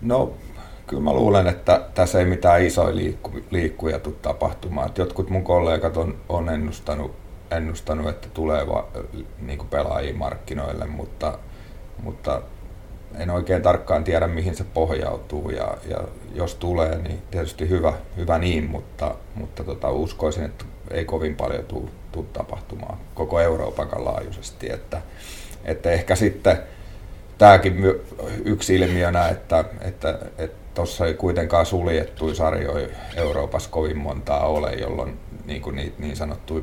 No, 0.00 0.32
kyllä 0.86 1.02
mä 1.02 1.12
luulen, 1.12 1.46
että 1.46 1.80
tässä 1.94 2.18
ei 2.18 2.24
mitään 2.24 2.62
isoja 2.62 2.96
liikku, 2.96 3.30
liikkuja 3.50 3.98
tule 3.98 4.14
tapahtumaan. 4.22 4.88
Et 4.88 4.98
jotkut 4.98 5.30
mun 5.30 5.44
kollegat 5.44 5.96
on, 5.96 6.16
on 6.28 6.48
ennustanut 6.48 7.21
ennustanut, 7.56 8.08
että 8.08 8.28
tulee 8.34 8.66
va, 8.66 8.88
niin 9.40 9.58
kuin 9.58 9.68
pelaajia 9.68 10.14
markkinoille, 10.14 10.86
mutta, 10.86 11.38
mutta 12.02 12.42
en 13.18 13.30
oikein 13.30 13.62
tarkkaan 13.62 14.04
tiedä, 14.04 14.26
mihin 14.26 14.56
se 14.56 14.64
pohjautuu. 14.64 15.50
Ja, 15.50 15.76
ja 15.88 15.98
jos 16.34 16.54
tulee, 16.54 16.98
niin 16.98 17.22
tietysti 17.30 17.68
hyvä, 17.68 17.92
hyvä 18.16 18.38
niin, 18.38 18.70
mutta, 18.70 19.14
mutta 19.34 19.64
tota, 19.64 19.90
uskoisin, 19.90 20.44
että 20.44 20.64
ei 20.90 21.04
kovin 21.04 21.36
paljon 21.36 21.64
tule, 21.64 21.90
tule 22.12 22.26
tapahtumaan 22.32 22.98
koko 23.14 23.40
Euroopan 23.40 23.88
laajuisesti, 23.96 24.72
että, 24.72 25.02
että 25.64 25.90
ehkä 25.90 26.16
sitten 26.16 26.58
tämäkin 27.38 27.84
yksi 28.44 28.74
ilmiönä, 28.74 29.28
että 29.28 29.64
että, 29.80 30.18
että 30.38 30.82
ei 31.06 31.14
kuitenkaan 31.14 31.66
suljettuja 31.66 32.34
sarjoja 32.34 32.88
Euroopassa 33.16 33.70
kovin 33.70 33.98
montaa 33.98 34.46
ole, 34.46 34.72
jolloin 34.72 35.18
niin, 35.46 35.62
kuin 35.62 35.76
niin, 35.76 35.94
niin 35.98 36.16
sanottuja 36.16 36.62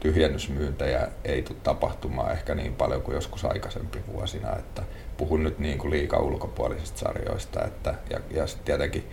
tyhjennysmyyntejä 0.00 1.08
ei 1.24 1.42
tule 1.42 1.58
tapahtumaan 1.62 2.32
ehkä 2.32 2.54
niin 2.54 2.74
paljon 2.74 3.02
kuin 3.02 3.14
joskus 3.14 3.44
aikaisempi 3.44 3.98
vuosina. 4.12 4.56
Että 4.56 4.82
puhun 5.16 5.44
nyt 5.44 5.58
niin 5.58 5.78
kuin 5.78 5.90
liika 5.90 6.18
ulkopuolisista 6.18 6.98
sarjoista. 6.98 7.64
Että, 7.64 7.94
ja, 8.10 8.20
ja 8.30 8.44
tietenkin 8.64 9.10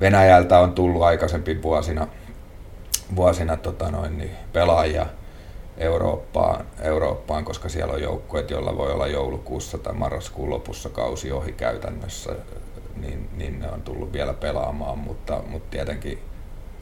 Venäjältä 0.00 0.58
on 0.58 0.72
tullut 0.72 1.02
aikaisempi 1.02 1.62
vuosina, 1.62 2.08
vuosina 3.16 3.56
tota 3.56 3.90
noin, 3.90 4.18
niin 4.18 4.30
pelaajia 4.52 5.06
Eurooppaan, 5.78 6.66
Eurooppaan, 6.80 7.44
koska 7.44 7.68
siellä 7.68 7.94
on 7.94 8.02
joukkueet, 8.02 8.50
joilla 8.50 8.76
voi 8.76 8.92
olla 8.92 9.06
joulukuussa 9.06 9.78
tai 9.78 9.94
marraskuun 9.94 10.50
lopussa 10.50 10.88
kausi 10.88 11.32
ohi 11.32 11.52
käytännössä, 11.52 12.32
niin, 12.96 13.28
niin 13.36 13.60
ne 13.60 13.70
on 13.70 13.82
tullut 13.82 14.12
vielä 14.12 14.34
pelaamaan, 14.34 14.98
mutta, 14.98 15.42
mutta 15.46 15.70
tietenkin 15.70 16.18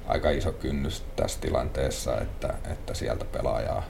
aika 0.07 0.31
iso 0.31 0.53
kynnys 0.53 1.05
tässä 1.17 1.41
tilanteessa, 1.41 2.21
että, 2.21 2.55
että 2.73 2.95
sieltä 2.95 3.25
pelaajaa 3.25 3.83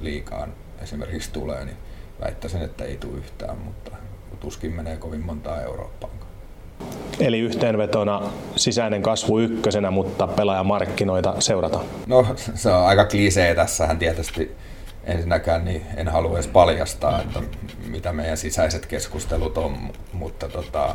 liikaan 0.00 0.52
esimerkiksi 0.82 1.32
tulee, 1.32 1.64
niin 1.64 1.76
väittäisin, 2.20 2.62
että 2.62 2.84
ei 2.84 2.96
tule 2.96 3.18
yhtään, 3.18 3.58
mutta 3.58 3.90
tuskin 4.40 4.72
menee 4.72 4.96
kovin 4.96 5.20
montaa 5.20 5.62
Eurooppaan. 5.62 6.12
Eli 7.20 7.38
yhteenvetona 7.38 8.22
sisäinen 8.56 9.02
kasvu 9.02 9.38
ykkösenä, 9.38 9.90
mutta 9.90 10.26
pelaajamarkkinoita 10.26 11.34
seurata. 11.38 11.80
No 12.06 12.26
se 12.36 12.70
on 12.70 12.86
aika 12.86 13.04
klisee 13.04 13.54
tässähän 13.54 13.98
tietysti 13.98 14.56
ensinnäkään 15.04 15.64
niin 15.64 15.86
en 15.96 16.08
halua 16.08 16.34
edes 16.34 16.46
paljastaa, 16.46 17.22
että 17.22 17.40
mitä 17.86 18.12
meidän 18.12 18.36
sisäiset 18.36 18.86
keskustelut 18.86 19.58
on, 19.58 19.92
mutta 20.12 20.48
tota, 20.48 20.94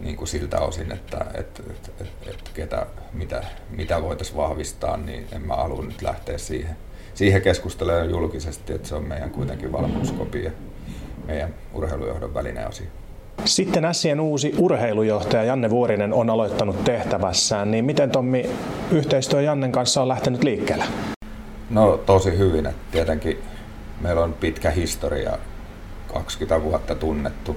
niin 0.00 0.16
kuin 0.16 0.28
siltä 0.28 0.60
osin, 0.60 0.92
että, 0.92 1.26
että, 1.34 1.62
että, 1.70 1.90
että, 2.00 2.30
että 2.30 2.50
ketä, 2.54 2.86
mitä, 3.12 3.44
mitä 3.70 4.02
voitaisiin 4.02 4.36
vahvistaa, 4.36 4.96
niin 4.96 5.26
en 5.32 5.42
mä 5.42 5.56
halua 5.56 5.82
nyt 5.82 6.02
lähteä 6.02 6.38
siihen, 6.38 6.76
siihen 7.14 7.42
keskustelemaan 7.42 8.10
julkisesti, 8.10 8.72
että 8.72 8.88
se 8.88 8.94
on 8.94 9.04
meidän 9.04 9.30
kuitenkin 9.30 9.72
valmiuskopi 9.72 10.44
ja 10.44 10.50
meidän 11.26 11.54
urheilujohdon 11.74 12.34
välinen 12.34 12.68
asia. 12.68 12.86
Sitten 13.44 13.94
Sien 13.94 14.20
uusi 14.20 14.54
urheilujohtaja 14.58 15.44
Janne 15.44 15.70
Vuorinen 15.70 16.12
on 16.12 16.30
aloittanut 16.30 16.84
tehtävässään, 16.84 17.70
niin 17.70 17.84
miten 17.84 18.10
Tommi 18.10 18.50
yhteistyö 18.90 19.42
Jannen 19.42 19.72
kanssa 19.72 20.02
on 20.02 20.08
lähtenyt 20.08 20.44
liikkeelle? 20.44 20.84
No 21.70 21.96
tosi 21.96 22.38
hyvin, 22.38 22.66
että 22.66 22.82
tietenkin 22.92 23.38
meillä 24.00 24.24
on 24.24 24.32
pitkä 24.32 24.70
historia, 24.70 25.38
20 26.12 26.62
vuotta 26.62 26.94
tunnettu 26.94 27.56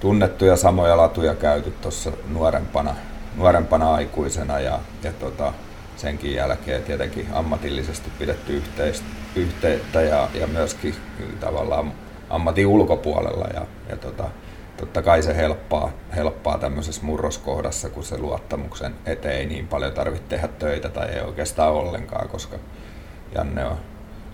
tunnettuja 0.00 0.56
samoja 0.56 0.96
latuja 0.96 1.34
käyty 1.34 1.70
tuossa 1.70 2.12
nuorempana, 2.28 2.94
nuorempana 3.36 3.94
aikuisena 3.94 4.60
ja, 4.60 4.78
ja 5.02 5.12
tota, 5.12 5.52
senkin 5.96 6.34
jälkeen 6.34 6.82
tietenkin 6.82 7.28
ammatillisesti 7.32 8.10
pidetty 8.18 8.52
yhteistä, 8.52 9.06
yhteyttä 9.36 10.02
ja, 10.02 10.28
ja 10.34 10.46
myöskin 10.46 10.94
tavallaan 11.40 11.92
ammatin 12.30 12.66
ulkopuolella 12.66 13.46
ja, 13.54 13.66
ja 13.88 13.96
tota, 13.96 14.24
totta 14.76 15.02
kai 15.02 15.22
se 15.22 15.36
helppaa, 15.36 15.90
helppaa 16.16 16.58
tämmöisessä 16.58 17.02
murroskohdassa, 17.02 17.90
kun 17.90 18.04
se 18.04 18.18
luottamuksen 18.18 18.94
eteen 19.06 19.34
ei 19.34 19.46
niin 19.46 19.68
paljon 19.68 19.92
tarvitse 19.92 20.28
tehdä 20.28 20.48
töitä 20.48 20.88
tai 20.88 21.08
ei 21.08 21.20
oikeastaan 21.20 21.72
ollenkaan, 21.72 22.28
koska 22.28 22.56
Janne 23.34 23.64
on 23.64 23.76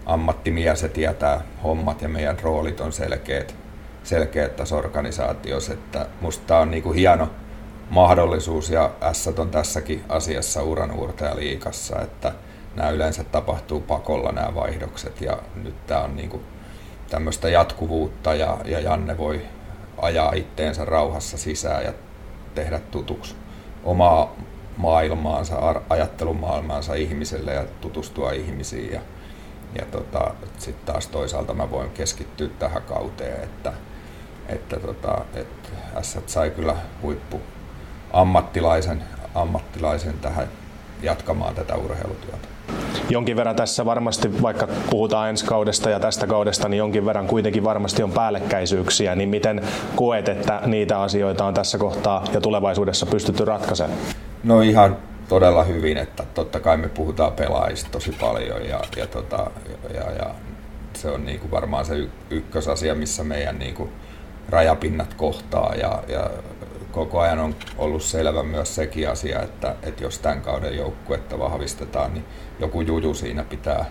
ammattimies 0.07 0.83
ja 0.83 0.89
tietää 0.89 1.41
hommat 1.63 2.03
ja 2.03 2.09
meidän 2.09 2.39
roolit 2.41 2.81
on 2.81 2.93
selkeät 2.93 3.64
selkeät 4.05 4.57
tässä 4.57 4.77
organisaatiossa, 4.77 5.73
että 5.73 6.07
musta 6.21 6.45
tämä 6.47 6.61
on 6.61 6.71
niinku 6.71 6.93
hieno, 6.93 7.31
mahdollisuus 7.91 8.71
ja 8.71 8.91
S 9.13 9.29
on 9.39 9.51
tässäkin 9.51 10.05
asiassa 10.09 10.63
uranuurtaja 10.63 11.37
liikassa, 11.37 12.01
että 12.01 12.33
nämä 12.77 12.91
yleensä 12.91 13.25
tapahtuu 13.25 13.81
pakolla 13.81 14.33
nämä 14.33 14.55
vaihdokset 14.55 15.21
ja 15.21 15.39
nyt 15.63 15.87
tämä 15.87 16.01
on 16.01 16.17
niin 16.17 16.29
kuin 16.29 16.43
tämmöistä 17.11 17.49
jatkuvuutta 17.49 18.35
ja, 18.35 18.59
ja 18.65 18.81
Janne 18.81 19.19
voi 19.19 19.41
ajaa 19.99 20.33
itteensä 20.33 20.85
rauhassa 20.85 21.39
sisään 21.39 21.85
ja 21.85 21.93
tehdä 22.55 22.81
tutuksi 22.91 23.37
omaa 23.85 24.35
maailmaansa, 24.77 25.75
ajattelumaailmaansa 25.89 26.95
ihmiselle 26.95 27.55
ja 27.55 27.65
tutustua 27.81 28.33
ihmisiin. 28.33 28.93
Ja, 28.93 29.01
ja 29.79 29.85
tota, 29.85 30.35
sitten 30.59 30.87
taas 30.87 31.09
toisaalta 31.09 31.55
mä 31.55 31.71
voin 31.71 31.91
keskittyä 31.91 32.49
tähän 32.59 32.83
kauteen, 32.83 33.45
että, 33.45 33.73
että, 34.49 34.81
tota, 34.81 35.25
että 35.35 35.69
S 36.03 36.19
sai 36.27 36.51
kyllä 36.51 36.77
huippu 37.03 37.41
ammattilaisen, 38.13 39.05
ammattilaisen 39.35 40.15
tähän 40.19 40.49
jatkamaan 41.03 41.55
tätä 41.55 41.75
urheilutyötä 41.75 42.55
jonkin 43.11 43.37
verran 43.37 43.57
tässä 43.57 43.85
varmasti, 43.85 44.43
vaikka 44.43 44.69
puhutaan 44.91 45.29
ensi 45.29 45.45
kaudesta 45.45 45.91
ja 45.91 46.01
tästä 46.01 46.27
kaudesta, 46.27 46.69
niin 46.69 46.79
jonkin 46.79 47.07
verran 47.07 47.27
kuitenkin 47.27 47.65
varmasti 47.65 48.03
on 48.03 48.13
päällekkäisyyksiä, 48.13 49.15
niin 49.15 49.29
miten 49.29 49.63
koet, 49.97 50.29
että 50.29 50.61
niitä 50.67 51.01
asioita 51.01 51.45
on 51.45 51.55
tässä 51.55 51.79
kohtaa 51.79 52.25
ja 52.33 52.41
tulevaisuudessa 52.41 53.07
pystytty 53.07 53.45
ratkaisemaan? 53.45 53.99
No 54.45 54.61
ihan 54.61 54.97
todella 55.29 55.65
hyvin, 55.65 55.97
että 55.97 56.25
totta 56.35 56.61
kai 56.61 56.77
me 56.77 56.89
puhutaan 56.89 57.33
pelaajista 57.33 57.91
tosi 57.91 58.13
paljon 58.21 58.69
ja, 58.69 58.81
ja, 58.97 59.07
tota, 59.07 59.51
ja, 59.95 60.11
ja 60.11 60.35
se 60.95 61.09
on 61.11 61.27
niin 61.27 61.41
kuin 61.41 61.51
varmaan 61.51 61.85
se 61.85 62.09
ykkösasia, 62.31 62.95
missä 62.95 63.25
meidän 63.25 63.59
niin 63.59 63.75
kuin 63.75 63.91
rajapinnat 64.49 65.15
kohtaa 65.15 65.75
ja, 65.75 66.03
ja 66.09 66.31
koko 66.93 67.21
ajan 67.21 67.39
on 67.39 67.55
ollut 67.79 68.03
selvä 68.03 68.43
myös 68.43 68.75
sekin 68.75 69.11
asia, 69.11 69.43
että, 69.43 69.75
että 69.83 70.05
jos 70.05 70.19
tämän 70.19 70.41
kauden 70.41 70.77
joukkuetta 70.77 71.39
vahvistetaan, 71.39 72.15
niin 72.15 72.25
joku 72.59 72.81
juju 72.81 73.15
siinä 73.15 73.45
pitää, 73.45 73.85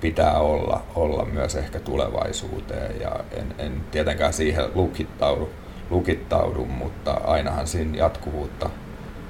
pitää 0.00 0.38
olla, 0.38 0.82
olla 0.94 1.24
myös 1.24 1.54
ehkä 1.54 1.80
tulevaisuuteen. 1.80 3.00
Ja 3.00 3.20
en, 3.30 3.54
en 3.58 3.80
tietenkään 3.90 4.32
siihen 4.32 4.64
lukittaudu, 4.74 5.50
lukittaudu, 5.90 6.64
mutta 6.64 7.12
ainahan 7.12 7.66
siinä 7.66 7.96
jatkuvuutta 7.98 8.70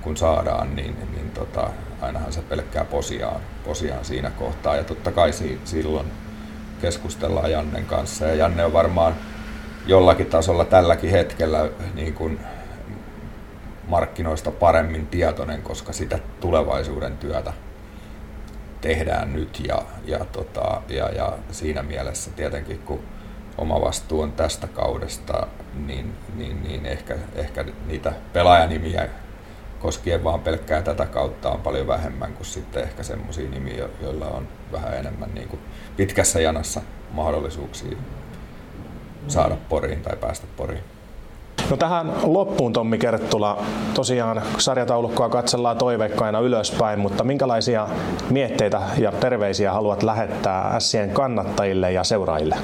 kun 0.06 0.16
saadaan, 0.16 0.76
niin, 0.76 0.96
niin 1.14 1.30
tota, 1.30 1.70
ainahan 2.00 2.32
se 2.32 2.40
pelkkää 2.40 2.84
posiaan, 2.84 3.40
posiaan 3.64 4.04
siinä 4.04 4.30
kohtaa. 4.30 4.76
Ja 4.76 4.84
totta 4.84 5.12
kai 5.12 5.32
si, 5.32 5.60
silloin 5.64 6.06
keskustellaan 6.80 7.50
Jannen 7.50 7.84
kanssa. 7.84 8.24
Ja 8.24 8.34
Janne 8.34 8.64
on 8.64 8.72
varmaan 8.72 9.14
jollakin 9.86 10.26
tasolla 10.26 10.64
tälläkin 10.64 11.10
hetkellä 11.10 11.68
niin 11.94 12.14
kuin 12.14 12.40
markkinoista 13.88 14.50
paremmin 14.50 15.06
tietoinen, 15.06 15.62
koska 15.62 15.92
sitä 15.92 16.18
tulevaisuuden 16.40 17.18
työtä 17.18 17.52
tehdään 18.80 19.32
nyt 19.32 19.60
ja, 19.68 19.82
ja, 20.04 20.24
tota, 20.24 20.82
ja, 20.88 21.08
ja 21.08 21.38
siinä 21.50 21.82
mielessä 21.82 22.30
tietenkin 22.30 22.78
kun 22.78 23.00
oma 23.58 23.80
vastuu 23.80 24.20
on 24.20 24.32
tästä 24.32 24.66
kaudesta, 24.66 25.46
niin, 25.86 26.14
niin, 26.36 26.62
niin 26.62 26.86
ehkä, 26.86 27.16
ehkä 27.34 27.64
niitä 27.86 28.12
pelaajanimiä 28.32 29.08
koskien 29.78 30.24
vaan 30.24 30.40
pelkkää 30.40 30.82
tätä 30.82 31.06
kautta 31.06 31.50
on 31.50 31.60
paljon 31.60 31.86
vähemmän 31.86 32.32
kuin 32.32 32.46
sitten 32.46 32.82
ehkä 32.82 33.02
semmoisia 33.02 33.50
nimiä, 33.50 33.88
joilla 34.02 34.26
on 34.26 34.48
vähän 34.72 34.94
enemmän 34.94 35.34
niin 35.34 35.48
kuin 35.48 35.60
pitkässä 35.96 36.40
janassa 36.40 36.80
mahdollisuuksia 37.10 37.98
saada 39.28 39.56
poriin 39.68 40.02
tai 40.02 40.16
päästä 40.16 40.46
poriin. 40.56 40.80
No 41.70 41.76
tähän 41.76 42.12
loppuun 42.22 42.72
Tommi 42.72 42.98
Kerttula, 42.98 43.62
tosiaan 43.94 44.42
sarjataulukkoa 44.58 45.28
katsellaan 45.28 45.78
toiveikkaina 45.78 46.40
ylöspäin, 46.40 46.98
mutta 46.98 47.24
minkälaisia 47.24 47.88
mietteitä 48.30 48.82
ja 48.98 49.12
terveisiä 49.12 49.72
haluat 49.72 50.02
lähettää 50.02 50.80
Sien 50.80 51.10
kannattajille 51.10 51.92
ja 51.92 52.04
seuraajille? 52.04 52.56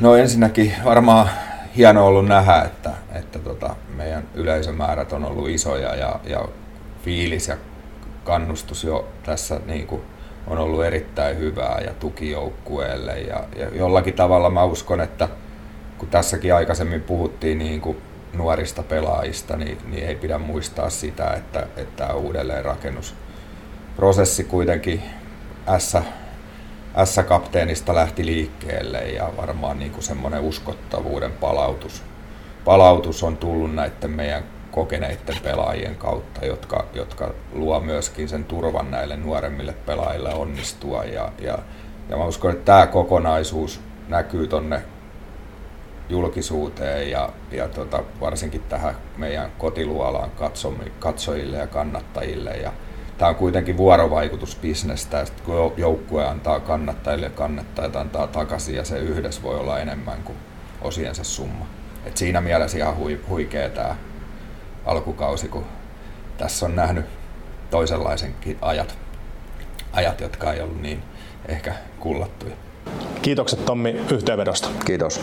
No 0.00 0.16
ensinnäkin 0.16 0.74
varmaan 0.84 1.28
hieno 1.76 2.06
ollut 2.06 2.26
nähdä, 2.26 2.62
että, 2.62 2.90
että 3.14 3.38
tota, 3.38 3.76
meidän 3.96 4.22
yleisömäärät 4.34 5.12
on 5.12 5.24
ollut 5.24 5.48
isoja 5.48 5.94
ja, 5.94 6.20
ja 6.24 6.48
fiilis 7.04 7.48
ja 7.48 7.56
kannustus 8.24 8.84
jo 8.84 9.08
tässä 9.22 9.60
niin 9.66 9.86
kuin 9.86 10.02
on 10.50 10.58
ollut 10.58 10.84
erittäin 10.84 11.38
hyvää 11.38 11.80
ja 11.84 11.94
tuki 11.94 12.30
joukkueelle. 12.30 13.20
Ja, 13.20 13.44
ja 13.56 13.68
jollakin 13.68 14.14
tavalla 14.14 14.50
mä 14.50 14.64
uskon, 14.64 15.00
että 15.00 15.28
kun 15.98 16.08
tässäkin 16.08 16.54
aikaisemmin 16.54 17.00
puhuttiin 17.00 17.58
niin 17.58 17.80
kuin 17.80 17.96
nuorista 18.32 18.82
pelaajista, 18.82 19.56
niin, 19.56 19.78
niin 19.90 20.06
ei 20.06 20.14
pidä 20.14 20.38
muistaa 20.38 20.90
sitä, 20.90 21.32
että, 21.32 21.66
että 21.76 21.96
tämä 21.96 22.14
uudelleenrakennusprosessi 22.14 24.44
kuitenkin. 24.44 25.02
S-kapteenista 27.04 27.94
lähti 27.94 28.26
liikkeelle 28.26 28.98
ja 28.98 29.30
varmaan 29.36 29.78
niin 29.78 29.92
semmoinen 29.98 30.40
uskottavuuden 30.40 31.32
palautus, 31.32 32.02
palautus 32.64 33.22
on 33.22 33.36
tullut 33.36 33.74
näiden 33.74 34.10
meidän 34.10 34.44
kokeneiden 34.78 35.36
pelaajien 35.42 35.96
kautta, 35.96 36.46
jotka, 36.46 36.84
jotka 36.94 37.34
luo 37.52 37.80
myöskin 37.80 38.28
sen 38.28 38.44
turvan 38.44 38.90
näille 38.90 39.16
nuoremmille 39.16 39.74
pelaajille 39.86 40.34
onnistua. 40.34 41.04
Ja, 41.04 41.32
ja, 41.38 41.58
ja 42.08 42.16
mä 42.16 42.24
uskon, 42.24 42.50
että 42.50 42.64
tämä 42.64 42.86
kokonaisuus 42.86 43.80
näkyy 44.08 44.46
tonne 44.46 44.82
julkisuuteen 46.08 47.10
ja, 47.10 47.28
ja 47.50 47.68
tota, 47.68 48.02
varsinkin 48.20 48.62
tähän 48.68 48.94
meidän 49.16 49.52
kotiluolaan 49.58 50.30
katsojille 50.98 51.56
ja 51.56 51.66
kannattajille. 51.66 52.50
Ja 52.50 52.72
tämä 53.18 53.28
on 53.28 53.34
kuitenkin 53.34 53.76
vuorovaikutusbisnestä, 53.76 55.18
ja 55.18 55.24
kun 55.44 55.72
joukkue 55.76 56.26
antaa 56.26 56.60
kannattajille 56.60 57.26
ja 57.26 57.30
kannattajat 57.30 57.96
antaa 57.96 58.26
takaisin, 58.26 58.74
ja 58.74 58.84
se 58.84 58.98
yhdessä 58.98 59.42
voi 59.42 59.58
olla 59.58 59.78
enemmän 59.78 60.22
kuin 60.24 60.38
osiensa 60.82 61.24
summa. 61.24 61.66
Et 62.04 62.16
siinä 62.16 62.40
mielessä 62.40 62.78
ihan 62.78 62.96
hui, 62.96 63.20
huikea 63.28 63.68
tämä 63.68 63.96
alkukausi, 64.84 65.48
kun 65.48 65.64
tässä 66.38 66.66
on 66.66 66.76
nähnyt 66.76 67.06
toisenlaisenkin 67.70 68.58
ajat, 68.60 68.98
ajat, 69.92 70.20
jotka 70.20 70.52
ei 70.52 70.60
ollut 70.60 70.82
niin 70.82 71.02
ehkä 71.48 71.74
kullattuja. 72.00 72.54
Kiitokset 73.22 73.64
Tommi 73.64 73.90
yhteenvedosta. 74.10 74.68
Kiitos. 74.84 75.20